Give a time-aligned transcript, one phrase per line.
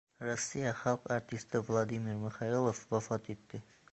[0.27, 3.63] Rossiya xalq artisti Vladimir Mixaylov vafot etdi